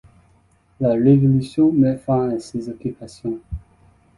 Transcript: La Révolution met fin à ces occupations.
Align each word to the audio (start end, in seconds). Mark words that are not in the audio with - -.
La 0.79 0.93
Révolution 0.93 1.71
met 1.71 1.95
fin 1.95 2.31
à 2.31 2.39
ces 2.39 2.67
occupations. 2.69 3.37